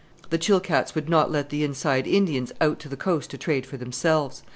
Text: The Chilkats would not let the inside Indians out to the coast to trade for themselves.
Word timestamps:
The 0.31 0.39
Chilkats 0.39 0.95
would 0.95 1.09
not 1.09 1.29
let 1.29 1.51
the 1.51 1.63
inside 1.63 2.07
Indians 2.07 2.51
out 2.59 2.79
to 2.79 2.89
the 2.89 2.97
coast 2.97 3.29
to 3.29 3.37
trade 3.37 3.67
for 3.67 3.77
themselves. 3.77 4.41